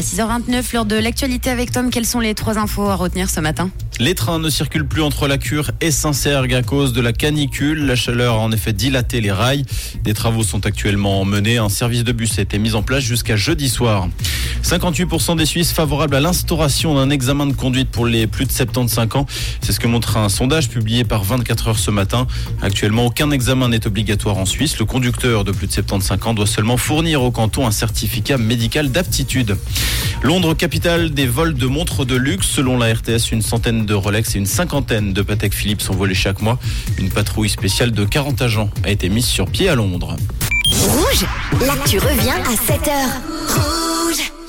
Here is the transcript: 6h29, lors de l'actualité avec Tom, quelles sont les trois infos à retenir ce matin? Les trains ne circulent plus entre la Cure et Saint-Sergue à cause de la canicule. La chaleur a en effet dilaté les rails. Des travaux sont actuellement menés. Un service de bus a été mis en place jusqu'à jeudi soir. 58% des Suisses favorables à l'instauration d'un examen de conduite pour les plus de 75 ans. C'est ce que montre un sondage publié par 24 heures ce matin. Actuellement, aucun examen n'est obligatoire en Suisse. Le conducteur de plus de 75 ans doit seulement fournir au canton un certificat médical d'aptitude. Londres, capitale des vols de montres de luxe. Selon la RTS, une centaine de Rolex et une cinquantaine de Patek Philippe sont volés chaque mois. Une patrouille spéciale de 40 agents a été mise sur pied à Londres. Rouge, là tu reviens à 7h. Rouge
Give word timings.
6h29, 0.00 0.74
lors 0.74 0.84
de 0.84 0.96
l'actualité 0.96 1.50
avec 1.50 1.72
Tom, 1.72 1.90
quelles 1.90 2.06
sont 2.06 2.20
les 2.20 2.34
trois 2.34 2.58
infos 2.58 2.88
à 2.88 2.94
retenir 2.94 3.28
ce 3.30 3.40
matin? 3.40 3.70
Les 4.00 4.14
trains 4.14 4.38
ne 4.38 4.48
circulent 4.48 4.86
plus 4.86 5.02
entre 5.02 5.28
la 5.28 5.36
Cure 5.36 5.72
et 5.82 5.90
Saint-Sergue 5.90 6.54
à 6.54 6.62
cause 6.62 6.94
de 6.94 7.02
la 7.02 7.12
canicule. 7.12 7.84
La 7.84 7.96
chaleur 7.96 8.36
a 8.36 8.38
en 8.38 8.50
effet 8.50 8.72
dilaté 8.72 9.20
les 9.20 9.30
rails. 9.30 9.66
Des 10.02 10.14
travaux 10.14 10.42
sont 10.42 10.64
actuellement 10.64 11.22
menés. 11.26 11.58
Un 11.58 11.68
service 11.68 12.02
de 12.02 12.12
bus 12.12 12.38
a 12.38 12.42
été 12.42 12.58
mis 12.58 12.74
en 12.74 12.82
place 12.82 13.04
jusqu'à 13.04 13.36
jeudi 13.36 13.68
soir. 13.68 14.08
58% 14.62 15.36
des 15.36 15.44
Suisses 15.44 15.72
favorables 15.72 16.14
à 16.14 16.20
l'instauration 16.20 16.94
d'un 16.94 17.10
examen 17.10 17.46
de 17.46 17.52
conduite 17.52 17.90
pour 17.90 18.06
les 18.06 18.26
plus 18.26 18.46
de 18.46 18.52
75 18.52 19.16
ans. 19.16 19.26
C'est 19.60 19.72
ce 19.72 19.80
que 19.80 19.86
montre 19.86 20.16
un 20.16 20.30
sondage 20.30 20.70
publié 20.70 21.04
par 21.04 21.22
24 21.22 21.68
heures 21.68 21.78
ce 21.78 21.90
matin. 21.90 22.26
Actuellement, 22.62 23.06
aucun 23.06 23.30
examen 23.30 23.68
n'est 23.68 23.86
obligatoire 23.86 24.38
en 24.38 24.46
Suisse. 24.46 24.78
Le 24.78 24.86
conducteur 24.86 25.44
de 25.44 25.52
plus 25.52 25.66
de 25.66 25.72
75 25.72 26.18
ans 26.26 26.34
doit 26.34 26.46
seulement 26.46 26.78
fournir 26.78 27.22
au 27.22 27.30
canton 27.30 27.66
un 27.66 27.70
certificat 27.70 28.38
médical 28.38 28.90
d'aptitude. 28.90 29.58
Londres, 30.22 30.54
capitale 30.54 31.10
des 31.10 31.26
vols 31.26 31.54
de 31.54 31.66
montres 31.66 32.06
de 32.06 32.16
luxe. 32.16 32.48
Selon 32.48 32.78
la 32.78 32.92
RTS, 32.92 33.32
une 33.32 33.42
centaine 33.42 33.86
de 33.90 33.94
Rolex 33.96 34.36
et 34.36 34.38
une 34.38 34.46
cinquantaine 34.46 35.12
de 35.12 35.20
Patek 35.20 35.52
Philippe 35.52 35.82
sont 35.82 35.94
volés 35.94 36.14
chaque 36.14 36.40
mois. 36.42 36.60
Une 36.98 37.08
patrouille 37.08 37.48
spéciale 37.48 37.90
de 37.90 38.04
40 38.04 38.40
agents 38.40 38.70
a 38.84 38.90
été 38.90 39.08
mise 39.08 39.26
sur 39.26 39.46
pied 39.46 39.68
à 39.68 39.74
Londres. 39.74 40.14
Rouge, 40.70 41.26
là 41.66 41.74
tu 41.86 41.98
reviens 41.98 42.36
à 42.36 42.54
7h. 42.54 42.90
Rouge 43.48 44.39